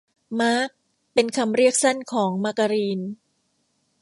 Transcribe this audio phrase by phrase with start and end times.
[0.39, 0.69] มาร์ก
[1.13, 2.99] เป็นคำเรียกสั้นของมาการีน